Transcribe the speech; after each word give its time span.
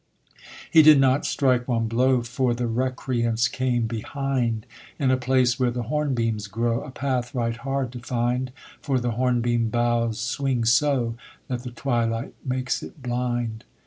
He 0.71 0.81
did 0.81 0.99
not 0.99 1.27
strike 1.27 1.67
one 1.67 1.87
blow, 1.87 2.23
For 2.23 2.55
the 2.55 2.65
recreants 2.65 3.47
came 3.47 3.85
behind, 3.85 4.65
In 4.97 5.11
a 5.11 5.15
place 5.15 5.59
where 5.59 5.69
the 5.69 5.83
hornbeams 5.83 6.47
grow, 6.47 6.81
A 6.83 6.89
path 6.89 7.35
right 7.35 7.55
hard 7.55 7.91
to 7.91 7.99
find, 7.99 8.51
For 8.81 8.99
the 8.99 9.11
hornbeam 9.11 9.69
boughs 9.69 10.19
swing 10.19 10.65
so, 10.65 11.17
That 11.49 11.61
the 11.61 11.69
twilight 11.69 12.33
makes 12.43 12.81
it 12.81 12.99
blind. 13.03 13.63